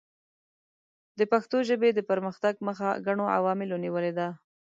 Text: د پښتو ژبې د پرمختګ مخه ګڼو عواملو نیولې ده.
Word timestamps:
د 1.19 1.21
پښتو 1.31 1.57
ژبې 1.69 1.89
د 1.93 1.99
پرمختګ 2.09 2.53
مخه 2.67 2.89
ګڼو 3.05 3.25
عواملو 3.37 3.75
نیولې 3.85 4.11
ده. 4.17 4.27